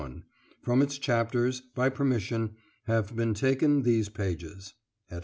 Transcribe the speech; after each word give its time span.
From 0.63 0.81
its 0.81 0.97
chapters, 0.97 1.61
by 1.75 1.89
permission, 1.89 2.55
have 2.85 3.15
been 3.15 3.35
taken 3.35 3.83
these 3.83 4.09
pages. 4.09 4.73
ED. 5.11 5.19